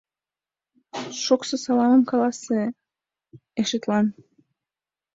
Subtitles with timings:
[1.23, 2.61] Шокшо саламым каласе
[3.61, 4.05] ешетлан!»